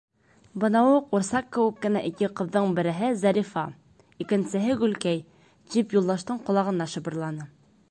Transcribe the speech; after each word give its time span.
—Бынауы 0.61 0.93
ҡурсаҡ 1.09 1.49
кеүек 1.57 1.75
кенә 1.83 2.01
ике 2.07 2.29
ҡыҙҙың 2.39 2.71
береһе 2.79 3.11
Зарифа, 3.25 3.67
икенсеһе 4.27 4.79
Гөлкәй, 4.81 5.23
-тип 5.27 5.97
Юлдаштың 6.01 6.43
ҡолағына 6.49 6.93
шыбырланы. 6.97 7.51